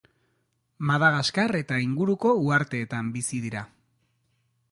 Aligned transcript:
Madagaskar 0.91 1.53
eta 1.59 1.77
inguruko 1.89 2.33
uhartetan 2.45 3.11
bizi 3.17 3.43
dira. 3.47 3.65